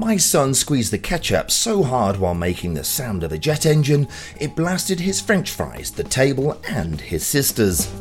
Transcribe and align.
My 0.00 0.16
son 0.16 0.54
squeezed 0.54 0.92
the 0.92 0.98
ketchup 0.98 1.50
so 1.50 1.82
hard 1.82 2.18
while 2.18 2.32
making 2.32 2.74
the 2.74 2.84
sound 2.84 3.24
of 3.24 3.32
a 3.32 3.38
jet 3.38 3.66
engine, 3.66 4.06
it 4.38 4.54
blasted 4.54 5.00
his 5.00 5.20
french 5.20 5.50
fries, 5.50 5.90
the 5.90 6.04
table, 6.04 6.56
and 6.68 7.00
his 7.00 7.26
sisters. 7.26 7.92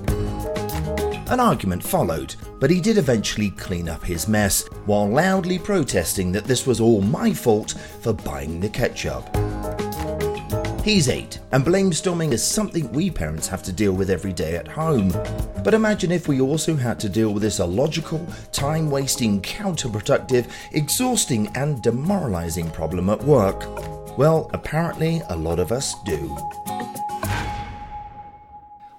An 1.27 1.39
argument 1.39 1.81
followed, 1.83 2.35
but 2.59 2.69
he 2.69 2.81
did 2.81 2.99
eventually 2.99 3.49
clean 3.49 3.89
up 3.89 4.03
his 4.03 4.27
mess 4.27 4.67
while 4.85 5.09
loudly 5.09 5.57
protesting 5.57 6.31
that 6.33 6.45
this 6.45 6.67
was 6.67 6.79
all 6.79 7.01
my 7.01 7.33
fault 7.33 7.73
for 8.01 8.13
buying 8.13 8.59
the 8.59 8.69
ketchup. 8.69 9.46
He's 10.87 11.09
eight, 11.09 11.39
and 11.51 11.65
blame 11.65 11.91
storming 11.91 12.31
is 12.31 12.41
something 12.41 12.89
we 12.93 13.11
parents 13.11 13.45
have 13.49 13.61
to 13.63 13.73
deal 13.73 13.91
with 13.91 14.09
every 14.09 14.31
day 14.31 14.55
at 14.55 14.69
home. 14.69 15.09
But 15.61 15.73
imagine 15.73 16.13
if 16.13 16.29
we 16.29 16.39
also 16.39 16.77
had 16.77 16.97
to 17.01 17.09
deal 17.09 17.33
with 17.33 17.43
this 17.43 17.59
illogical, 17.59 18.25
time 18.53 18.89
wasting, 18.89 19.41
counterproductive, 19.41 20.49
exhausting, 20.71 21.51
and 21.57 21.83
demoralizing 21.83 22.71
problem 22.71 23.09
at 23.09 23.21
work. 23.21 23.65
Well, 24.17 24.49
apparently, 24.53 25.21
a 25.27 25.35
lot 25.35 25.59
of 25.59 25.73
us 25.73 25.93
do. 26.05 26.33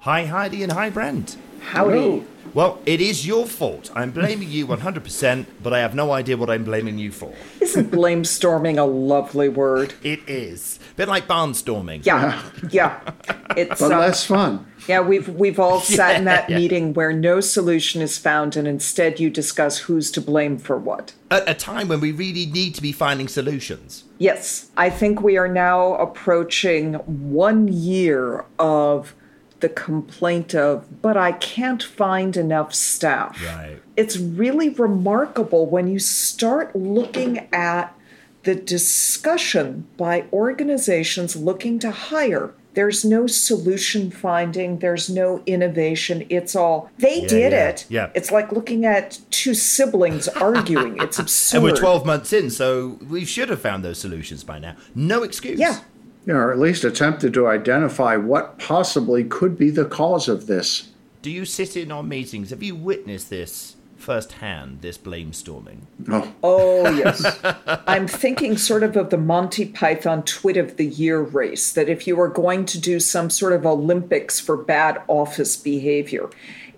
Hi, 0.01 0.27
Heidi, 0.27 0.65
and 0.65 0.73
hi, 0.73 0.91
Brent. 0.91 1.39
Howdy. 1.69 2.25
Well, 2.55 2.81
it 2.87 3.03
is 3.03 3.27
your 3.27 3.45
fault. 3.47 3.91
I'm 3.95 4.11
blaming 4.11 4.49
you 4.51 4.67
100%, 4.67 5.45
but 5.63 5.75
I 5.75 5.81
have 5.81 5.95
no 5.95 6.13
idea 6.13 6.39
what 6.39 6.49
I'm 6.49 6.65
blaming 6.65 6.99
you 6.99 7.13
for. 7.13 7.35
Isn't 7.61 7.91
blame 7.91 8.25
storming 8.25 8.79
a 8.79 8.87
lovely 8.87 9.51
word? 9.51 9.93
It 10.03 10.27
is. 10.27 10.81
A 10.93 10.95
bit 10.95 11.09
like 11.09 11.29
barnstorming. 11.29 12.07
Yeah, 12.07 12.43
yeah. 12.71 12.99
It's 13.55 13.81
but 13.81 13.93
uh, 13.93 13.99
less 13.99 14.25
fun. 14.25 14.67
yeah. 14.89 15.01
We've 15.01 15.29
we've 15.29 15.61
all 15.61 15.81
sat 15.97 16.17
in 16.17 16.25
that 16.25 16.49
Yeah. 16.49 16.57
meeting 16.57 16.95
where 16.95 17.12
no 17.12 17.41
solution 17.43 18.01
is 18.01 18.17
found, 18.17 18.57
and 18.57 18.67
instead 18.67 19.21
you 19.21 19.29
discuss 19.29 19.77
who's 19.81 20.11
to 20.12 20.21
blame 20.23 20.57
for 20.57 20.79
what. 20.79 21.12
At 21.31 21.47
a 21.48 21.53
time 21.55 21.89
when 21.89 22.01
we 22.01 22.12
really 22.12 22.47
need 22.47 22.75
to 22.77 22.83
be 22.83 22.93
finding 22.93 23.29
solutions. 23.29 24.05
Yes, 24.17 24.71
I 24.75 24.89
think 24.89 25.21
we 25.21 25.37
are 25.37 25.48
now 25.48 25.95
approaching 25.97 26.95
one 26.95 27.69
year 27.69 28.47
of 28.59 29.14
the 29.61 29.69
complaint 29.69 30.55
of, 30.55 31.03
but 31.03 31.17
I 31.17 31.33
can't 31.33 31.83
find 31.83 32.37
enough 32.37 32.75
staff. 32.75 33.42
Right. 33.45 33.78
It's 33.97 34.17
really 34.17 34.69
remarkable 34.69 35.67
when 35.67 35.89
you 35.89 35.98
start 35.98 36.75
looking 36.77 37.48
at 37.53 37.95
the 38.45 38.55
discussion 38.55 39.86
by 39.97 40.25
organizations 40.33 41.36
looking 41.36 41.79
to 41.81 41.91
hire. 41.91 42.55
There's 42.75 43.05
no 43.05 43.27
solution 43.27 44.11
finding, 44.11 44.79
there's 44.79 45.11
no 45.11 45.42
innovation. 45.47 46.25
It's 46.29 46.55
all, 46.55 46.91
they 46.98 47.23
did 47.23 47.53
yeah, 47.53 47.69
it. 47.69 47.86
yeah. 47.89 48.11
It's 48.14 48.31
like 48.31 48.53
looking 48.53 48.84
at 48.84 49.19
two 49.31 49.53
siblings 49.55 50.29
arguing. 50.29 50.97
It's 51.01 51.19
absurd. 51.19 51.56
And 51.59 51.64
we're 51.64 51.77
12 51.77 52.06
months 52.06 52.33
in, 52.33 52.51
so 52.51 52.98
we 53.09 53.25
should 53.25 53.48
have 53.48 53.61
found 53.61 53.84
those 53.84 53.98
solutions 53.98 54.45
by 54.45 54.61
now. 54.61 54.77
No 54.95 55.25
excuse. 55.25 55.59
Yeah. 55.59 55.81
Yeah, 56.29 56.34
or 56.34 56.53
at 56.53 56.59
least 56.59 56.84
attempted 56.84 57.33
to 57.33 57.47
identify 57.47 58.17
what 58.17 58.59
possibly 58.59 59.25
could 59.25 59.57
be 59.57 59.71
the 59.71 59.87
cause 59.87 60.29
of 60.29 60.47
this. 60.47 60.91
Do 61.23 61.31
you 61.31 61.47
sit 61.47 61.75
in 61.75 61.91
on 61.91 62.07
meetings? 62.07 62.51
Have 62.51 62.62
you 62.62 62.75
witnessed 62.75 63.31
this 63.31 63.77
firsthand, 63.97 64.83
this 64.83 64.98
blame 64.98 65.33
storming? 65.33 65.87
Oh, 66.11 66.31
Oh, 66.43 66.91
yes. 66.91 67.25
I'm 67.87 68.07
thinking 68.07 68.59
sort 68.59 68.83
of 68.83 68.95
of 68.95 69.09
the 69.09 69.17
Monty 69.17 69.65
Python 69.65 70.23
Twit 70.23 70.59
of 70.59 70.77
the 70.77 70.85
Year 70.85 71.19
race, 71.23 71.73
that 71.73 71.89
if 71.89 72.07
you 72.07 72.15
were 72.15 72.29
going 72.29 72.67
to 72.67 72.79
do 72.79 73.01
some 73.01 73.31
sort 73.31 73.55
of 73.55 73.65
Olympics 73.65 74.39
for 74.39 74.59
bad 74.59 75.01
office 75.09 75.57
behavior, 75.57 76.29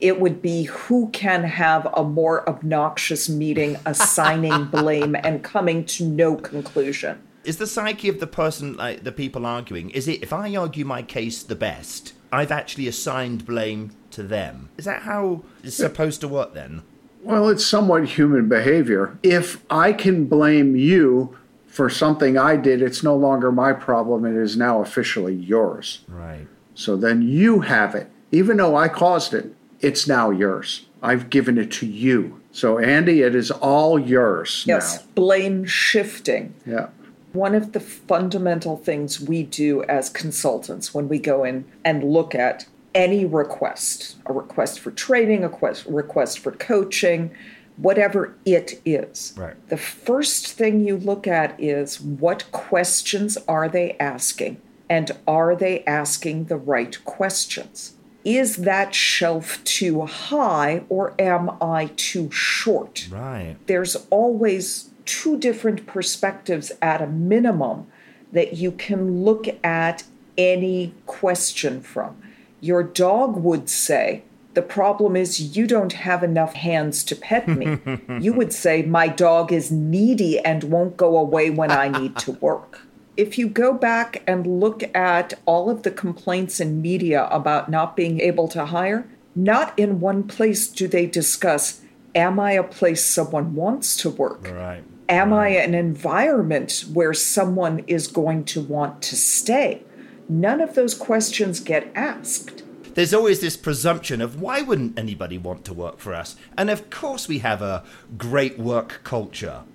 it 0.00 0.20
would 0.20 0.40
be 0.40 0.62
who 0.62 1.10
can 1.10 1.42
have 1.42 1.86
a 1.94 2.04
more 2.04 2.48
obnoxious 2.48 3.28
meeting, 3.28 3.78
assigning 3.84 4.64
blame, 4.70 5.16
and 5.16 5.42
coming 5.42 5.84
to 5.86 6.04
no 6.04 6.36
conclusion. 6.36 7.20
Is 7.44 7.56
the 7.56 7.66
psyche 7.66 8.08
of 8.08 8.20
the 8.20 8.26
person, 8.26 8.76
like 8.76 9.04
the 9.04 9.12
people 9.12 9.46
arguing, 9.46 9.90
is 9.90 10.06
it 10.08 10.22
if 10.22 10.32
I 10.32 10.54
argue 10.54 10.84
my 10.84 11.02
case 11.02 11.42
the 11.42 11.54
best, 11.54 12.12
I've 12.32 12.52
actually 12.52 12.86
assigned 12.86 13.46
blame 13.46 13.92
to 14.10 14.22
them? 14.22 14.68
Is 14.76 14.84
that 14.84 15.02
how 15.02 15.42
it's 15.64 15.76
supposed 15.76 16.20
to 16.20 16.28
work 16.28 16.54
then? 16.54 16.82
well, 17.22 17.48
it's 17.48 17.64
somewhat 17.64 18.06
human 18.08 18.48
behavior. 18.48 19.18
If 19.22 19.62
I 19.70 19.92
can 19.92 20.26
blame 20.26 20.76
you 20.76 21.36
for 21.66 21.90
something 21.90 22.38
I 22.38 22.56
did, 22.56 22.82
it's 22.82 23.02
no 23.02 23.16
longer 23.16 23.52
my 23.52 23.72
problem. 23.72 24.24
It 24.24 24.36
is 24.40 24.56
now 24.56 24.80
officially 24.80 25.34
yours. 25.34 26.00
Right. 26.08 26.46
So 26.74 26.96
then 26.96 27.22
you 27.22 27.60
have 27.60 27.94
it. 27.94 28.10
Even 28.32 28.56
though 28.56 28.76
I 28.76 28.88
caused 28.88 29.34
it, 29.34 29.54
it's 29.80 30.06
now 30.06 30.30
yours. 30.30 30.86
I've 31.02 31.30
given 31.30 31.58
it 31.58 31.70
to 31.72 31.86
you. 31.86 32.40
So, 32.52 32.78
Andy, 32.78 33.22
it 33.22 33.34
is 33.34 33.50
all 33.50 33.98
yours 33.98 34.64
Yes, 34.66 35.02
blame 35.02 35.64
shifting. 35.64 36.54
Yeah. 36.66 36.88
One 37.32 37.54
of 37.54 37.72
the 37.72 37.80
fundamental 37.80 38.76
things 38.76 39.20
we 39.20 39.42
do 39.44 39.84
as 39.84 40.08
consultants 40.08 40.92
when 40.92 41.08
we 41.08 41.18
go 41.18 41.44
in 41.44 41.64
and 41.84 42.02
look 42.02 42.34
at 42.34 42.66
any 42.94 43.24
request, 43.24 44.16
a 44.26 44.32
request 44.32 44.80
for 44.80 44.90
training, 44.90 45.44
a 45.44 45.48
quest, 45.48 45.86
request 45.86 46.40
for 46.40 46.52
coaching, 46.52 47.30
whatever 47.76 48.36
it 48.44 48.80
is. 48.84 49.32
Right. 49.36 49.54
The 49.68 49.76
first 49.76 50.48
thing 50.52 50.86
you 50.86 50.96
look 50.96 51.26
at 51.26 51.58
is 51.60 52.00
what 52.00 52.50
questions 52.52 53.38
are 53.48 53.68
they 53.68 53.96
asking? 53.98 54.60
And 54.88 55.12
are 55.26 55.54
they 55.54 55.84
asking 55.84 56.46
the 56.46 56.56
right 56.56 57.02
questions? 57.04 57.94
Is 58.24 58.56
that 58.56 58.94
shelf 58.94 59.62
too 59.64 60.02
high 60.02 60.84
or 60.88 61.14
am 61.18 61.50
I 61.62 61.90
too 61.96 62.30
short? 62.30 63.08
Right. 63.10 63.56
there's 63.66 63.96
always 64.10 64.89
two 65.10 65.36
different 65.36 65.86
perspectives 65.88 66.70
at 66.80 67.02
a 67.02 67.06
minimum 67.08 67.88
that 68.30 68.54
you 68.54 68.70
can 68.70 69.24
look 69.24 69.48
at 69.64 70.04
any 70.38 70.94
question 71.04 71.80
from. 71.80 72.22
Your 72.60 72.84
dog 72.84 73.36
would 73.36 73.68
say, 73.68 74.22
the 74.54 74.62
problem 74.62 75.16
is 75.16 75.56
you 75.56 75.66
don't 75.66 75.94
have 75.94 76.22
enough 76.22 76.54
hands 76.54 77.02
to 77.04 77.16
pet 77.16 77.48
me. 77.48 77.78
you 78.20 78.32
would 78.32 78.52
say, 78.52 78.82
my 78.82 79.08
dog 79.08 79.52
is 79.52 79.72
needy 79.72 80.38
and 80.38 80.62
won't 80.62 80.96
go 80.96 81.16
away 81.16 81.50
when 81.50 81.72
I 81.72 81.88
need 81.88 82.16
to 82.18 82.32
work. 82.40 82.82
If 83.16 83.36
you 83.36 83.48
go 83.48 83.72
back 83.72 84.22
and 84.28 84.60
look 84.60 84.84
at 84.94 85.34
all 85.44 85.68
of 85.70 85.82
the 85.82 85.90
complaints 85.90 86.60
in 86.60 86.80
media 86.80 87.26
about 87.32 87.68
not 87.68 87.96
being 87.96 88.20
able 88.20 88.46
to 88.48 88.66
hire, 88.66 89.08
not 89.34 89.76
in 89.76 89.98
one 89.98 90.22
place 90.22 90.68
do 90.68 90.86
they 90.86 91.06
discuss, 91.06 91.80
am 92.14 92.38
I 92.38 92.52
a 92.52 92.62
place 92.62 93.04
someone 93.04 93.56
wants 93.56 93.96
to 93.98 94.10
work? 94.10 94.48
Right. 94.48 94.84
Am 95.10 95.32
I 95.32 95.48
an 95.48 95.74
environment 95.74 96.84
where 96.92 97.12
someone 97.12 97.80
is 97.88 98.06
going 98.06 98.44
to 98.44 98.60
want 98.60 99.02
to 99.02 99.16
stay? 99.16 99.82
None 100.28 100.60
of 100.60 100.76
those 100.76 100.94
questions 100.94 101.58
get 101.58 101.90
asked. 101.96 102.62
There's 102.94 103.12
always 103.12 103.40
this 103.40 103.56
presumption 103.56 104.20
of 104.20 104.40
why 104.40 104.62
wouldn't 104.62 104.96
anybody 104.96 105.36
want 105.36 105.64
to 105.64 105.74
work 105.74 105.98
for 105.98 106.14
us? 106.14 106.36
And 106.56 106.70
of 106.70 106.90
course, 106.90 107.26
we 107.26 107.40
have 107.40 107.60
a 107.60 107.82
great 108.16 108.58
work 108.58 109.00
culture. 109.02 109.62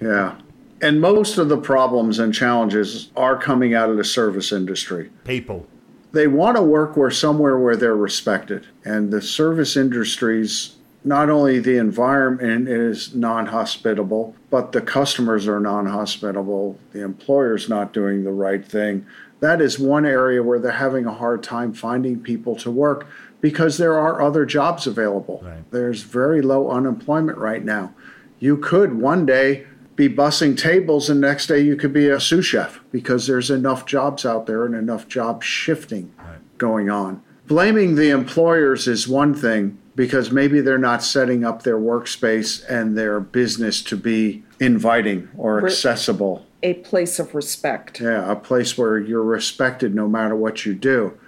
Yeah. 0.00 0.36
And 0.82 1.00
most 1.00 1.38
of 1.38 1.48
the 1.48 1.56
problems 1.56 2.18
and 2.18 2.34
challenges 2.34 3.12
are 3.16 3.36
coming 3.36 3.74
out 3.74 3.90
of 3.90 3.96
the 3.96 4.02
service 4.02 4.50
industry. 4.50 5.10
People. 5.22 5.68
They 6.10 6.26
want 6.26 6.56
to 6.56 6.62
work 6.62 6.96
where 6.96 7.12
somewhere 7.12 7.58
where 7.58 7.76
they're 7.76 7.94
respected. 7.94 8.66
And 8.84 9.12
the 9.12 9.22
service 9.22 9.76
industries, 9.76 10.77
not 11.04 11.30
only 11.30 11.58
the 11.60 11.78
environment 11.78 12.68
is 12.68 13.14
non-hospitable, 13.14 14.34
but 14.50 14.72
the 14.72 14.80
customers 14.80 15.46
are 15.46 15.60
non-hospitable. 15.60 16.78
The 16.92 17.02
employer's 17.02 17.68
not 17.68 17.92
doing 17.92 18.24
the 18.24 18.32
right 18.32 18.64
thing. 18.64 19.06
That 19.40 19.60
is 19.60 19.78
one 19.78 20.04
area 20.04 20.42
where 20.42 20.58
they're 20.58 20.72
having 20.72 21.06
a 21.06 21.14
hard 21.14 21.42
time 21.42 21.72
finding 21.72 22.20
people 22.20 22.56
to 22.56 22.70
work 22.70 23.06
because 23.40 23.78
there 23.78 23.96
are 23.96 24.20
other 24.20 24.44
jobs 24.44 24.86
available. 24.86 25.40
Right. 25.44 25.70
There's 25.70 26.02
very 26.02 26.42
low 26.42 26.70
unemployment 26.70 27.38
right 27.38 27.64
now. 27.64 27.94
You 28.40 28.56
could 28.56 28.94
one 28.94 29.26
day 29.26 29.66
be 29.94 30.08
bussing 30.08 30.56
tables 30.56 31.10
and 31.10 31.20
next 31.20 31.46
day 31.46 31.60
you 31.60 31.76
could 31.76 31.92
be 31.92 32.08
a 32.08 32.20
sous 32.20 32.46
chef 32.46 32.80
because 32.92 33.26
there's 33.26 33.50
enough 33.50 33.84
jobs 33.86 34.24
out 34.24 34.46
there 34.46 34.64
and 34.64 34.74
enough 34.74 35.08
job 35.08 35.42
shifting 35.42 36.12
going 36.56 36.90
on. 36.90 37.22
Blaming 37.46 37.94
the 37.94 38.10
employers 38.10 38.86
is 38.86 39.08
one 39.08 39.34
thing 39.34 39.78
because 39.98 40.30
maybe 40.30 40.60
they're 40.60 40.78
not 40.78 41.02
setting 41.02 41.44
up 41.44 41.64
their 41.64 41.76
workspace 41.76 42.64
and 42.70 42.96
their 42.96 43.18
business 43.18 43.82
to 43.82 43.96
be 43.96 44.44
inviting 44.60 45.28
or 45.36 45.66
accessible. 45.66 46.46
A 46.62 46.74
place 46.74 47.18
of 47.18 47.34
respect. 47.34 48.00
Yeah, 48.00 48.30
a 48.30 48.36
place 48.36 48.78
where 48.78 49.00
you're 49.00 49.24
respected 49.24 49.96
no 49.96 50.06
matter 50.06 50.36
what 50.36 50.64
you 50.64 50.72
do. 50.72 51.18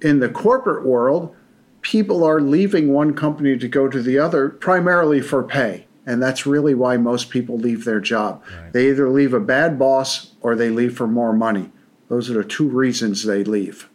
In 0.00 0.20
the 0.20 0.30
corporate 0.30 0.86
world, 0.86 1.36
people 1.82 2.24
are 2.24 2.40
leaving 2.40 2.90
one 2.90 3.12
company 3.12 3.58
to 3.58 3.68
go 3.68 3.86
to 3.86 4.00
the 4.00 4.18
other 4.18 4.48
primarily 4.48 5.20
for 5.20 5.42
pay. 5.42 5.86
And 6.06 6.22
that's 6.22 6.46
really 6.46 6.74
why 6.74 6.96
most 6.96 7.28
people 7.28 7.58
leave 7.58 7.84
their 7.84 8.00
job. 8.00 8.42
They 8.72 8.88
either 8.88 9.10
leave 9.10 9.34
a 9.34 9.40
bad 9.40 9.78
boss 9.78 10.32
or 10.40 10.56
they 10.56 10.70
leave 10.70 10.96
for 10.96 11.06
more 11.06 11.34
money. 11.34 11.70
Those 12.08 12.30
are 12.30 12.34
the 12.42 12.44
two 12.44 12.68
reasons 12.68 13.24
they 13.24 13.44
leave. 13.44 13.90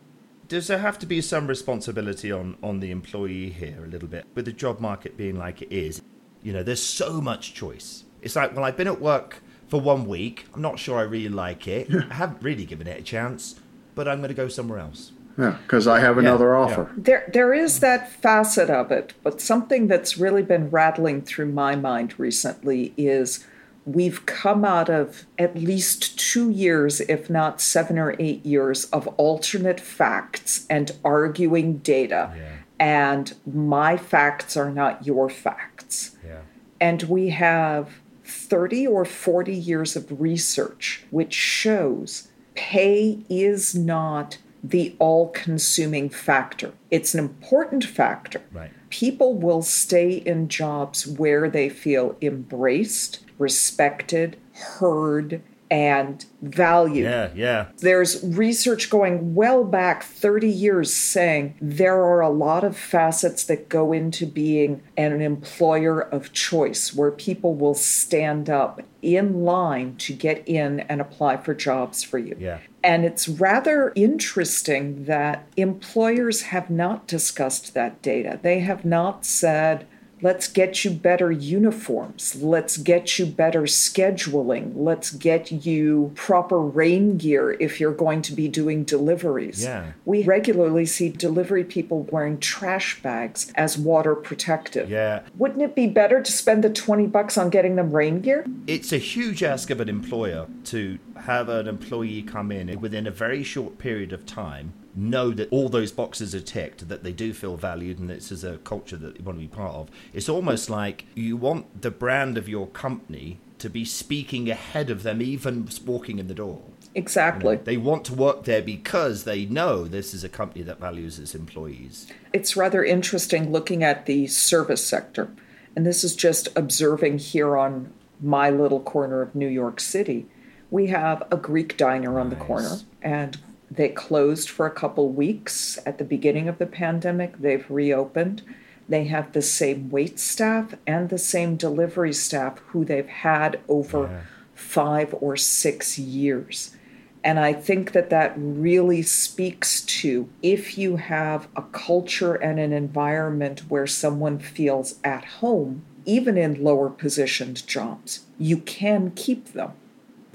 Does 0.52 0.68
there 0.68 0.80
have 0.80 1.00
to 1.00 1.06
be 1.06 1.22
some 1.22 1.48
responsibility 1.48 2.30
on, 2.30 2.58
on 2.62 2.82
the 2.82 2.92
employee 2.92 3.52
here 3.52 3.86
a 3.86 3.88
little 3.88 4.10
bit? 4.10 4.26
With 4.36 4.44
the 4.44 4.52
job 4.52 4.82
market 4.82 5.16
being 5.16 5.38
like 5.38 5.62
it 5.62 5.74
is, 5.74 6.02
you 6.44 6.52
know, 6.52 6.62
there's 6.62 6.84
so 6.84 7.22
much 7.22 7.54
choice. 7.54 8.04
It's 8.22 8.36
like, 8.36 8.54
well, 8.54 8.66
I've 8.66 8.76
been 8.76 8.90
at 8.90 9.00
work 9.00 9.42
for 9.70 9.80
one 9.80 10.06
week. 10.08 10.48
I'm 10.54 10.62
not 10.62 10.78
sure 10.78 11.00
I 11.00 11.04
really 11.04 11.30
like 11.30 11.70
it. 11.70 11.88
I 12.12 12.16
haven't 12.16 12.44
really 12.44 12.66
given 12.66 12.86
it 12.86 13.00
a 13.00 13.02
chance, 13.02 13.62
but 13.96 14.10
I'm 14.10 14.18
going 14.18 14.28
to 14.28 14.34
go 14.34 14.50
somewhere 14.50 14.80
else. 14.80 15.14
Yeah, 15.38 15.56
because 15.64 15.88
I 15.88 16.02
have 16.02 16.18
another 16.18 16.54
offer. 16.58 16.92
There, 16.98 17.30
there 17.32 17.54
is 17.54 17.80
that 17.80 18.12
facet 18.12 18.70
of 18.70 18.92
it, 18.92 19.14
but 19.24 19.40
something 19.40 19.88
that's 19.88 20.18
really 20.18 20.44
been 20.44 20.70
rattling 20.70 21.22
through 21.22 21.54
my 21.54 21.78
mind 21.78 22.20
recently 22.20 22.94
is 22.98 23.48
we've 23.86 24.26
come 24.26 24.64
out 24.64 24.90
of 24.90 25.26
at 25.38 25.56
least 25.56 26.20
two 26.20 26.50
years, 26.50 27.02
if 27.02 27.30
not 27.30 27.62
seven 27.62 27.98
or 27.98 28.16
eight 28.20 28.46
years, 28.46 28.86
of 28.86 29.08
alternate 29.18 29.80
facts 29.80 30.66
and 30.70 30.92
arguing 31.04 31.78
data. 31.78 32.32
Yeah. 32.36 32.52
And 32.80 33.34
my 33.46 33.98
facts 33.98 34.58
are 34.58 34.72
not 34.72 35.06
your 35.06 35.30
facts. 35.30 36.16
Yeah. 36.26 36.42
And 36.80 37.04
we 37.04 37.30
have 37.30 38.02
30 38.24 38.88
or 38.88 39.06
40 39.06 39.54
years 39.54 39.96
of 39.96 40.22
research 40.22 41.04
which 41.10 41.34
shows 41.34 42.30
pay 42.56 43.20
is 43.30 43.76
not 43.76 44.38
the 44.64 44.96
all 45.00 45.30
consuming 45.30 46.10
factor. 46.10 46.72
It's 46.90 47.14
an 47.14 47.20
important 47.20 47.84
factor. 47.84 48.42
Right. 48.52 48.72
People 48.92 49.34
will 49.34 49.64
stay 49.64 50.18
in 50.18 50.50
jobs 50.50 51.08
where 51.08 51.50
they 51.50 51.70
feel 51.70 52.16
embraced, 52.22 53.26
respected, 53.40 54.38
heard, 54.54 55.42
and 55.72 56.26
value. 56.42 57.06
Yeah, 57.06 57.30
yeah. 57.34 57.68
There's 57.78 58.22
research 58.24 58.90
going 58.90 59.34
well 59.34 59.64
back 59.64 60.04
30 60.04 60.50
years 60.50 60.94
saying 60.94 61.56
there 61.62 62.04
are 62.04 62.20
a 62.20 62.30
lot 62.30 62.66
of 62.66 62.76
facets 62.76 63.46
that 63.46 63.70
go 63.70 63.94
into 63.94 64.26
being 64.26 64.84
an 64.98 65.22
employer 65.22 66.02
of 66.02 66.34
choice 66.34 66.94
where 66.94 67.10
people 67.10 67.56
will 67.56 67.74
stand 67.74 68.50
up 68.50 68.82
in 69.02 69.46
line 69.46 69.96
to 69.96 70.14
get 70.14 70.46
in 70.46 70.82
and 70.82 71.00
apply 71.00 71.38
for 71.38 71.54
jobs 71.54 72.04
for 72.04 72.20
you. 72.20 72.36
Yeah. 72.38 72.60
And 72.84 73.06
it's 73.06 73.30
rather 73.30 73.94
interesting 73.96 75.06
that 75.06 75.48
employers 75.56 76.42
have 76.44 76.70
not 76.70 77.08
discussed 77.08 77.74
that 77.76 78.02
data. 78.02 78.40
They 78.42 78.60
have 78.60 78.84
not 78.84 79.26
said, 79.26 79.88
Let's 80.22 80.48
get 80.48 80.86
you 80.86 80.92
better 80.92 81.32
uniforms. 81.32 82.42
Let's 82.42 82.78
get 82.78 83.18
you 83.18 83.26
better 83.26 83.64
scheduling. 83.64 84.74
Let's 84.76 85.12
get 85.12 85.52
you 85.52 86.12
proper 86.16 86.60
rain 86.60 87.18
gear 87.18 87.52
if 87.60 87.80
you're 87.80 87.94
going 87.94 88.22
to 88.24 88.34
be 88.34 88.48
doing 88.48 88.84
deliveries. 88.84 89.64
Yeah. 89.64 89.94
We 90.06 90.24
regularly 90.24 90.86
see 90.86 91.10
delivery 91.10 91.64
people 91.64 92.04
wearing 92.04 92.40
trash 92.40 93.02
bags 93.02 93.52
as 93.56 93.78
water 93.78 94.16
protective. 94.16 94.90
Yeah. 94.90 95.22
Wouldn't 95.38 95.62
it 95.62 95.76
be 95.76 95.88
better 95.88 96.22
to 96.22 96.32
spend 96.32 96.64
the 96.64 96.70
20 96.70 97.08
bucks 97.08 97.38
on 97.38 97.50
getting 97.50 97.76
them 97.76 97.92
rain 97.92 98.22
gear? 98.22 98.46
It's 98.68 98.92
a 98.92 98.98
huge 98.98 99.42
ask 99.42 99.70
of 99.70 99.82
an 99.82 99.90
employer 99.90 100.48
to 100.66 101.00
have 101.16 101.50
an 101.50 101.68
employee 101.68 102.22
come 102.22 102.52
in 102.52 102.80
within 102.80 103.08
a 103.08 103.12
very 103.12 103.44
short 103.44 103.78
period 103.78 104.14
of 104.14 104.26
time 104.26 104.74
know 104.96 105.32
that 105.32 105.50
all 105.52 105.70
those 105.70 105.92
boxes 105.92 106.36
are 106.36 106.42
ticked, 106.42 106.88
that 106.90 107.04
they 107.04 107.12
do 107.12 107.34
feel 107.34 107.58
valued, 107.58 108.00
and 108.00 108.10
this 108.10 108.32
is 108.32 108.44
a 108.44 108.58
culture 108.60 108.98
that 108.98 109.18
you 109.18 109.24
want 109.24 109.38
to 109.38 109.42
be 109.42 109.48
part 109.48 109.74
of. 109.74 109.90
It's 110.14 110.30
almost 110.30 110.70
like 110.70 111.06
you 111.16 111.38
want 111.38 111.82
the 111.82 111.92
brand 111.92 112.38
of 112.38 112.50
your 112.50 112.68
company 112.68 113.40
to 113.60 113.70
be 113.70 113.86
speaking 113.86 114.50
ahead 114.50 114.90
of 114.90 115.04
them, 115.04 115.22
even 115.22 115.70
walking 115.86 116.20
in 116.20 116.28
the 116.28 116.34
door. 116.34 116.62
Exactly. 116.96 117.58
They 117.58 117.78
want 117.78 118.04
to 118.06 118.14
work 118.14 118.44
there 118.44 118.62
because 118.62 119.24
they 119.24 119.46
know 119.46 119.86
this 119.86 120.14
is 120.14 120.24
a 120.24 120.30
company 120.30 120.64
that 120.64 120.80
values 120.80 121.20
its 121.20 121.36
employees. 121.36 122.08
It's 122.34 122.58
rather 122.58 122.84
interesting 122.84 123.52
looking 123.52 123.84
at 123.84 124.08
the 124.08 124.28
service 124.28 124.86
sector. 124.86 125.32
And 125.76 125.86
this 125.86 126.04
is 126.04 126.16
just 126.16 126.50
observing 126.56 127.20
here 127.20 127.56
on 127.56 127.94
my 128.20 128.50
little 128.50 128.82
corner 128.82 129.22
of 129.22 129.36
New 129.36 129.48
York 129.48 129.80
City. 129.80 130.26
We 130.70 130.88
have 130.88 131.24
a 131.32 131.38
Greek 131.38 131.78
diner 131.78 132.20
on 132.20 132.30
the 132.30 132.36
corner, 132.36 132.78
and 133.02 133.38
they 133.72 133.88
closed 133.88 134.50
for 134.50 134.66
a 134.66 134.72
couple 134.72 135.08
weeks 135.10 135.80
at 135.86 135.98
the 135.98 136.04
beginning 136.04 136.50
of 136.50 136.58
the 136.58 136.66
pandemic. 136.66 137.38
They've 137.38 137.66
reopened. 137.70 138.44
They 138.90 139.06
have 139.06 139.32
the 139.32 139.42
same 139.42 139.90
wait 139.90 140.20
staff 140.20 140.76
and 140.86 141.10
the 141.10 141.18
same 141.18 141.56
delivery 141.56 142.12
staff 142.12 142.60
who 142.68 142.84
they've 142.84 143.08
had 143.08 143.60
over 143.70 144.02
Yeah. 144.02 144.20
five 144.54 145.16
or 145.22 145.38
six 145.38 145.98
years. 145.98 146.76
And 147.24 147.40
I 147.40 147.54
think 147.54 147.94
that 147.94 148.10
that 148.10 148.34
really 148.36 149.04
speaks 149.04 149.82
to 149.82 150.28
if 150.42 150.78
you 150.78 150.98
have 150.98 151.48
a 151.56 151.62
culture 151.62 152.34
and 152.34 152.60
an 152.60 152.74
environment 152.74 153.62
where 153.70 153.88
someone 153.88 154.40
feels 154.40 154.96
at 155.04 155.24
home, 155.40 155.84
even 156.04 156.38
in 156.38 156.62
lower 156.62 156.90
positioned 156.90 157.66
jobs, 157.68 158.22
you 158.38 158.58
can 158.58 159.12
keep 159.12 159.54
them. 159.54 159.72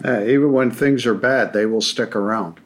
Yeah, 0.02 0.22
even 0.24 0.52
when 0.52 0.70
things 0.70 1.04
are 1.06 1.14
bad, 1.14 1.52
they 1.52 1.66
will 1.66 1.80
stick 1.80 2.14
around 2.16 2.60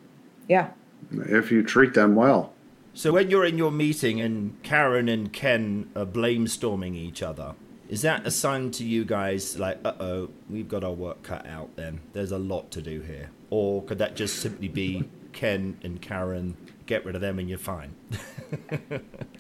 Yeah. 0.51 0.71
if 1.13 1.53
you 1.53 1.63
treat 1.63 1.95
them 1.95 2.17
well. 2.17 2.53
So 2.93 3.13
when 3.13 3.31
you're 3.31 3.45
in 3.45 3.57
your 3.57 3.71
meeting 3.71 4.21
and 4.21 4.61
Karen 4.65 5.09
and 5.09 5.33
Ken 5.33 5.89
are 5.95 6.05
blamestorming 6.05 6.97
each 6.97 7.23
other, 7.23 7.55
is 7.89 8.03
that 8.03 8.27
a 8.27 8.33
sign 8.33 8.73
to 8.73 8.85
you 8.85 9.05
guys 9.05 9.61
like, 9.61 9.79
uh 9.85 9.93
oh, 10.01 10.31
we've 10.49 10.67
got 10.69 10.83
our 10.83 10.93
work 10.93 11.23
cut 11.23 11.47
out 11.47 11.77
then? 11.77 12.01
There's 12.15 12.33
a 12.33 12.39
lot 12.39 12.73
to 12.73 12.83
do 12.83 13.01
here. 13.01 13.31
Or 13.51 13.85
could 13.85 13.99
that 13.99 14.17
just 14.17 14.41
simply 14.41 14.67
be 14.67 15.05
Ken 15.33 15.79
and 15.85 16.03
Karen, 16.03 16.57
get 16.87 17.05
rid 17.05 17.15
of 17.15 17.21
them 17.21 17.39
and 17.39 17.49
you're 17.49 17.57
fine? 17.57 17.95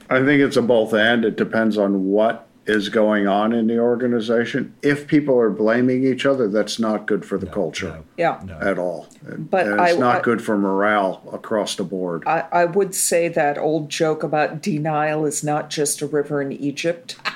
I 0.08 0.24
think 0.24 0.42
it's 0.42 0.56
a 0.56 0.62
both 0.62 0.94
and. 0.94 1.24
It 1.24 1.36
depends 1.36 1.76
on 1.76 2.06
what 2.06 2.46
is 2.70 2.88
going 2.88 3.26
on 3.26 3.52
in 3.52 3.66
the 3.66 3.78
organization. 3.78 4.72
If 4.82 5.06
people 5.08 5.38
are 5.38 5.50
blaming 5.50 6.04
each 6.04 6.24
other, 6.24 6.48
that's 6.48 6.78
not 6.78 7.06
good 7.06 7.24
for 7.24 7.36
the 7.36 7.46
culture 7.46 7.88
No, 7.88 8.04
Yeah. 8.16 8.40
no. 8.44 8.54
at 8.60 8.78
all. 8.78 9.08
But 9.22 9.66
and 9.66 9.80
it's 9.80 9.94
I- 9.94 9.98
not 9.98 10.16
I- 10.16 10.20
good 10.22 10.40
for 10.40 10.56
morale 10.56 11.22
across 11.32 11.74
the 11.74 11.84
board. 11.84 12.22
I, 12.26 12.44
I 12.52 12.64
would 12.66 12.94
say 12.94 13.28
that 13.28 13.58
old 13.58 13.88
joke 13.88 14.22
about 14.22 14.62
denial 14.62 15.26
is 15.26 15.42
not 15.42 15.68
just 15.70 16.00
a 16.02 16.06
river 16.06 16.40
in 16.40 16.52
Egypt. 16.52 17.16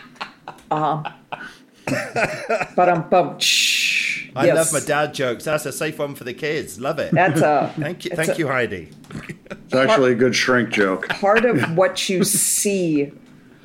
Um, 0.70 1.04
but 1.86 2.88
I'm 2.88 3.08
bummed. 3.08 3.42
Shh. 3.42 4.28
I 4.34 4.46
Yes. 4.46 4.72
love 4.72 4.82
my 4.82 4.86
dad 4.86 5.14
jokes. 5.14 5.44
That's 5.44 5.66
a 5.66 5.72
safe 5.72 5.98
one 5.98 6.14
for 6.16 6.24
the 6.24 6.34
kids. 6.34 6.80
Love 6.80 6.98
it. 6.98 7.12
That's 7.12 7.40
a 7.40 7.72
thank 7.78 8.04
you, 8.04 8.10
thank 8.14 8.30
a- 8.30 8.36
you, 8.38 8.48
Heidi. 8.48 8.88
It's 9.50 9.74
actually 9.74 10.12
a 10.12 10.14
good 10.16 10.34
shrink 10.34 10.70
joke. 10.70 11.08
part 11.10 11.44
of 11.44 11.76
what 11.76 12.08
you 12.08 12.24
see 12.24 13.12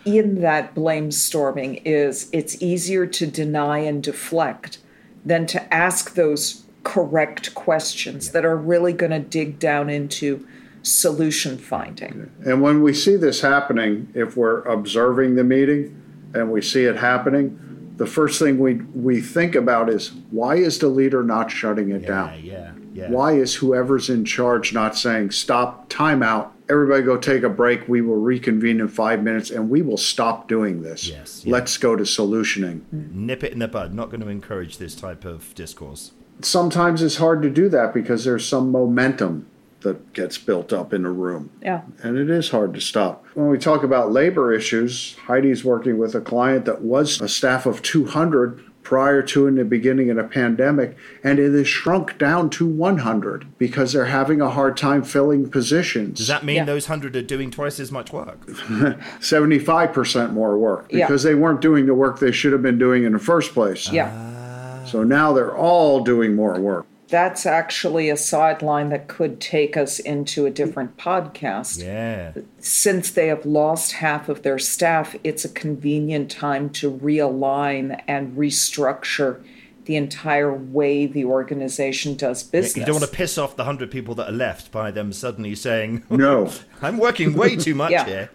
in 0.06 0.42
that 0.42 0.74
blame 0.75 1.12
storming 1.12 1.75
is 1.86 2.30
it's 2.31 2.62
easier 2.62 3.06
to 3.06 3.28
deny 3.28 3.80
and 3.80 4.01
deflect 4.04 4.80
than 5.25 5.46
to 5.48 5.74
ask 5.74 6.13
those 6.16 6.63
correct 6.84 7.53
questions 7.56 8.32
that 8.32 8.46
are 8.46 8.56
really 8.58 8.94
going 8.94 9.12
to 9.12 9.20
dig 9.20 9.60
down 9.60 9.89
into 9.89 10.48
solution 10.82 11.58
finding. 11.58 12.32
And 12.46 12.62
when 12.62 12.82
we 12.82 12.94
see 12.94 13.15
this 13.18 13.41
happening, 13.41 14.08
if 14.15 14.38
we're 14.38 14.62
observing 14.63 15.36
the 15.36 15.44
meeting 15.44 16.01
and 16.34 16.51
we 16.51 16.62
see 16.62 16.86
it 16.86 16.96
happening, 16.96 17.94
the 17.98 18.06
first 18.06 18.39
thing 18.39 18.60
we, 18.60 18.75
we 18.96 19.20
think 19.20 19.56
about 19.56 19.89
is 19.89 20.13
why 20.32 20.56
is 20.56 20.79
the 20.79 20.88
leader 20.88 21.22
not 21.22 21.51
shutting 21.51 21.89
it 21.91 22.03
Yeah, 22.03 22.08
down? 22.08 22.39
yeah, 22.41 22.72
yeah. 22.94 23.10
Why 23.12 23.34
is 23.34 23.56
whoever's 23.56 24.10
in 24.10 24.24
charge 24.24 24.74
not 24.74 24.96
saying, 24.96 25.32
stop, 25.32 25.89
time 25.89 26.24
out, 26.24 26.53
everybody 26.69 27.03
go 27.03 27.17
take 27.17 27.43
a 27.43 27.49
break, 27.49 27.88
we 27.88 28.01
will 28.01 28.17
reconvene 28.17 28.79
in 28.79 28.88
five 28.88 29.23
minutes 29.23 29.49
and 29.49 29.69
we 29.69 29.81
will 29.81 29.97
stop 29.97 30.47
doing 30.47 30.81
this. 30.81 31.07
Yes, 31.07 31.43
yeah. 31.45 31.53
Let's 31.53 31.77
go 31.77 31.95
to 31.95 32.03
solutioning. 32.03 32.81
Nip 32.91 33.43
it 33.43 33.51
in 33.53 33.59
the 33.59 33.67
bud. 33.67 33.93
Not 33.93 34.09
going 34.09 34.21
to 34.21 34.29
encourage 34.29 34.77
this 34.77 34.95
type 34.95 35.25
of 35.25 35.53
discourse. 35.55 36.11
Sometimes 36.41 37.01
it's 37.01 37.17
hard 37.17 37.41
to 37.41 37.49
do 37.49 37.67
that 37.69 37.93
because 37.93 38.23
there's 38.23 38.47
some 38.47 38.71
momentum 38.71 39.47
that 39.81 40.13
gets 40.13 40.38
built 40.38 40.73
up 40.73 40.93
in 40.93 41.05
a 41.05 41.11
room. 41.11 41.49
Yeah. 41.61 41.81
and 42.03 42.17
it 42.17 42.29
is 42.29 42.49
hard 42.49 42.73
to 42.73 42.81
stop. 42.81 43.25
When 43.33 43.47
we 43.47 43.57
talk 43.57 43.83
about 43.83 44.11
labor 44.11 44.53
issues, 44.53 45.15
Heidi's 45.25 45.63
working 45.63 45.97
with 45.97 46.15
a 46.15 46.21
client 46.21 46.65
that 46.65 46.81
was 46.81 47.21
a 47.21 47.29
staff 47.29 47.65
of 47.65 47.81
200 47.81 48.61
prior 48.83 49.21
to 49.21 49.45
in 49.45 49.55
the 49.55 49.63
beginning 49.65 50.09
of 50.09 50.15
the 50.17 50.24
pandemic, 50.24 50.95
and 51.24 51.38
it 51.39 51.51
has 51.51 51.67
shrunk 51.67 52.17
down 52.17 52.50
to 52.50 52.65
100 52.65 53.45
because 53.57 53.93
they're 53.93 54.05
having 54.05 54.41
a 54.41 54.50
hard 54.50 54.75
time 54.77 55.03
filling 55.03 55.50
positions. 55.50 56.17
Does 56.17 56.27
that 56.27 56.43
mean 56.43 56.55
Yeah. 56.57 56.65
those 56.65 56.88
hundred 56.88 57.15
are 57.15 57.21
doing 57.21 57.51
twice 57.51 57.79
as 57.79 57.91
much 57.91 58.12
work? 58.12 58.39
75% 59.19 60.31
more 60.33 60.57
work 60.57 60.88
Yeah. 60.89 61.05
because 61.07 61.24
they 61.24 61.36
weren't 61.36 61.62
doing 61.62 61.86
the 61.86 61.93
work 61.93 62.19
they 62.19 62.31
should 62.31 62.53
have 62.53 62.62
been 62.62 62.77
doing 62.79 63.03
in 63.03 63.13
the 63.13 63.19
first 63.19 63.53
place. 63.53 63.91
Yeah. 63.91 64.12
Ah. 64.13 64.86
So 64.86 65.03
now 65.03 65.33
they're 65.33 65.55
all 65.55 66.03
doing 66.03 66.36
more 66.36 66.59
work. 66.59 66.86
That's 67.10 67.46
actually 67.46 68.10
a 68.10 68.18
sideline 68.18 68.89
that 68.89 69.08
could 69.08 69.42
take 69.42 69.75
us 69.75 70.00
into 70.00 70.46
a 70.46 70.51
different 70.51 70.98
podcast. 70.98 71.84
Yeah. 71.84 72.34
Since 72.60 73.12
they 73.12 73.28
have 73.28 73.46
lost 73.46 73.94
half 73.94 74.30
of 74.30 74.44
their 74.44 74.60
staff, 74.60 75.16
it's 75.24 75.44
a 75.44 75.50
convenient 75.50 76.30
time 76.30 76.70
to 76.72 76.92
realign 76.92 78.00
and 78.08 78.38
restructure 78.38 79.44
the 79.89 79.96
entire 79.96 80.53
way 80.53 81.08
the 81.08 81.25
organization 81.25 82.13
does 82.15 82.43
business. 82.43 82.77
You 82.77 82.86
don't 82.86 83.01
want 83.01 83.05
to 83.10 83.17
piss 83.17 83.39
off 83.39 83.55
the 83.55 83.63
hundred 83.63 83.89
people 83.89 84.13
that 84.15 84.29
are 84.29 84.31
left 84.31 84.72
by 84.72 84.91
them 84.91 85.12
suddenly 85.12 85.55
saying, 85.55 86.03
No. 86.12 86.51
I'm 86.84 87.00
working 87.00 87.34
way 87.34 87.55
too 87.55 87.74
much 87.74 87.89
Yeah. 87.89 88.05
here." 88.05 88.29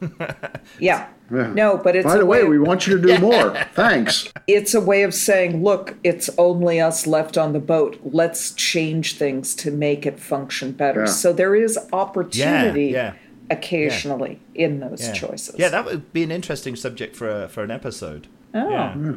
yeah. 0.80 1.06
Yeah. 1.30 1.52
No, 1.52 1.76
but 1.76 1.94
it's 1.94 2.06
By 2.06 2.16
a 2.16 2.18
the 2.18 2.26
way, 2.26 2.42
way 2.42 2.48
we 2.48 2.58
want 2.58 2.88
you 2.88 3.00
to 3.00 3.06
do 3.06 3.20
more. 3.20 3.54
Thanks. 3.74 4.32
it's 4.48 4.74
a 4.74 4.80
way 4.80 5.04
of 5.04 5.14
saying, 5.14 5.62
look, 5.62 5.94
it's 6.02 6.28
only 6.38 6.80
us 6.80 7.06
left 7.06 7.38
on 7.38 7.52
the 7.52 7.60
boat. 7.60 8.00
Let's 8.02 8.50
change 8.54 9.16
things 9.16 9.54
to 9.56 9.70
make 9.70 10.06
it 10.06 10.18
function 10.18 10.72
better. 10.72 11.02
Yeah. 11.02 11.06
So 11.06 11.32
there 11.32 11.54
is 11.54 11.78
opportunity 11.92 12.86
yeah. 12.86 13.14
occasionally 13.48 14.40
in 14.56 14.80
those 14.80 15.06
Yeah. 15.06 15.12
choices. 15.12 15.54
Yeah, 15.56 15.68
that 15.68 15.84
would 15.84 16.12
be 16.12 16.24
an 16.24 16.32
interesting 16.32 16.74
subject 16.74 17.14
for 17.14 17.44
a, 17.44 17.48
for 17.48 17.62
an 17.62 17.70
episode. 17.70 18.26
Oh. 18.54 18.70
Yeah. 18.70 19.12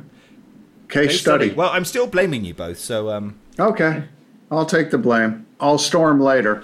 Case 0.89 1.11
Case 1.11 1.21
study. 1.21 1.51
Well, 1.51 1.69
I'm 1.69 1.85
still 1.85 2.07
blaming 2.07 2.43
you 2.43 2.53
both, 2.53 2.79
so 2.79 3.09
um, 3.09 3.39
Okay. 3.59 4.03
I'll 4.51 4.65
take 4.65 4.89
the 4.89 4.97
blame. 4.97 5.45
I'll 5.59 5.77
storm 5.77 6.19
later. 6.19 6.63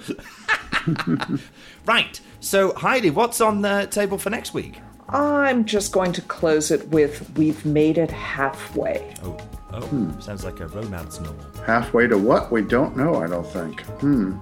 right. 1.86 2.20
So 2.40 2.72
Heidi, 2.74 3.10
what's 3.10 3.40
on 3.40 3.62
the 3.62 3.86
table 3.90 4.18
for 4.18 4.30
next 4.30 4.54
week? 4.54 4.80
I'm 5.08 5.64
just 5.64 5.92
going 5.92 6.12
to 6.14 6.22
close 6.22 6.70
it 6.72 6.88
with 6.88 7.30
We've 7.36 7.64
made 7.64 7.96
it 7.98 8.10
halfway. 8.10 9.14
Oh, 9.22 9.36
oh, 9.72 10.16
sounds 10.20 10.44
like 10.44 10.58
a 10.60 10.66
romance 10.66 11.20
novel. 11.20 11.46
Halfway 11.64 12.08
to 12.08 12.18
what? 12.18 12.50
We 12.50 12.62
don't 12.62 12.96
know, 12.96 13.16
I 13.22 13.28
don't 13.28 13.46
think. 13.46 13.82
Hmm. 14.00 14.36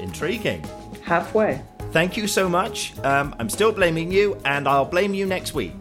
Intriguing. 0.00 0.64
Halfway. 1.02 1.62
Thank 1.92 2.16
you 2.16 2.26
so 2.26 2.48
much. 2.48 2.98
Um, 3.04 3.36
I'm 3.38 3.48
still 3.48 3.70
blaming 3.70 4.10
you, 4.10 4.36
and 4.44 4.66
I'll 4.66 4.84
blame 4.84 5.14
you 5.14 5.26
next 5.26 5.54
week. 5.54 5.74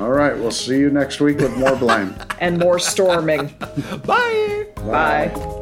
All 0.00 0.10
right. 0.10 0.36
We'll 0.36 0.50
see 0.50 0.78
you 0.78 0.90
next 0.90 1.20
week 1.20 1.38
with 1.38 1.56
more 1.56 1.76
blame. 1.76 2.14
And 2.40 2.58
more 2.58 2.78
storming. 2.78 3.46
Bye. 4.04 4.66
Bye. 4.76 5.57